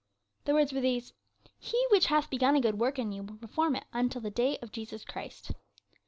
The 0.45 0.53
words 0.55 0.73
were 0.73 0.81
these, 0.81 1.13
'He 1.59 1.79
which 1.91 2.07
hath 2.07 2.31
begun 2.31 2.55
a 2.55 2.59
good 2.59 2.79
work 2.79 2.97
in 2.97 3.11
you 3.11 3.21
will 3.21 3.37
perform 3.37 3.75
it 3.75 3.85
until 3.93 4.21
the 4.21 4.31
day 4.31 4.57
of 4.57 4.71
Jesus 4.71 5.05
Christ.' 5.05 5.51